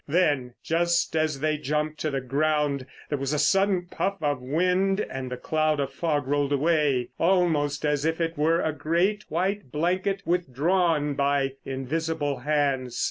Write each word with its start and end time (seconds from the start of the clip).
Then, 0.07 0.55
just 0.63 1.15
as 1.15 1.41
they 1.41 1.59
jumped 1.59 1.99
to 1.99 2.09
the 2.09 2.21
ground, 2.21 2.87
there 3.09 3.19
was 3.19 3.33
a 3.33 3.37
sudden 3.37 3.85
puff 3.85 4.17
of 4.19 4.41
wind 4.41 4.99
and 4.99 5.29
the 5.31 5.37
cloud 5.37 5.79
of 5.79 5.93
fog 5.93 6.25
rolled 6.25 6.51
away, 6.51 7.09
almost 7.19 7.85
as 7.85 8.03
if 8.03 8.19
it 8.19 8.35
were 8.35 8.61
a 8.61 8.73
great 8.73 9.25
white 9.29 9.71
blanket 9.71 10.23
withdrawn 10.25 11.13
by 11.13 11.51
invisible 11.65 12.37
hands. 12.39 12.99